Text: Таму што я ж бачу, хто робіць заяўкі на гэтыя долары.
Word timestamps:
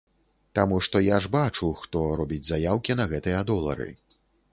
Таму 0.59 0.77
што 0.85 1.01
я 1.07 1.17
ж 1.25 1.29
бачу, 1.35 1.69
хто 1.81 2.01
робіць 2.21 2.41
заяўкі 2.47 2.97
на 3.03 3.07
гэтыя 3.13 3.45
долары. 3.51 3.87